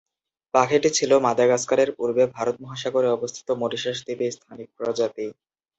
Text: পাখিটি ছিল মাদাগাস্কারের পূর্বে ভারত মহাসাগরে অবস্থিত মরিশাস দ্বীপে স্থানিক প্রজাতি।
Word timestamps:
পাখিটি 0.53 0.89
ছিল 0.97 1.11
মাদাগাস্কারের 1.25 1.89
পূর্বে 1.97 2.23
ভারত 2.35 2.55
মহাসাগরে 2.63 3.07
অবস্থিত 3.11 3.47
মরিশাস 3.61 3.97
দ্বীপে 4.05 4.27
স্থানিক 4.31 4.69
প্রজাতি। 4.77 5.25